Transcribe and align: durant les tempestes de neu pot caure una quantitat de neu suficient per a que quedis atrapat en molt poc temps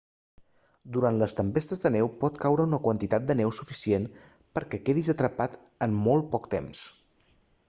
durant 0.95 1.19
les 1.23 1.35
tempestes 1.39 1.85
de 1.87 1.91
neu 1.97 2.09
pot 2.23 2.41
caure 2.45 2.67
una 2.69 2.81
quantitat 2.87 3.27
de 3.29 3.37
neu 3.43 3.53
suficient 3.61 4.09
per 4.57 4.65
a 4.67 4.73
que 4.73 4.81
quedis 4.89 5.15
atrapat 5.17 5.61
en 5.89 5.99
molt 6.09 6.31
poc 6.35 6.53
temps 6.57 6.87